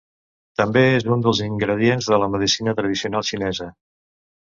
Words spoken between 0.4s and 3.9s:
També és un dels ingredients de la medicina tradicional xinesa.